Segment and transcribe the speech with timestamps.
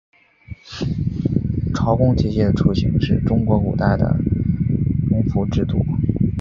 [1.75, 4.17] 朝贡体系的雏形是古代中国的
[5.11, 5.85] 畿服制度。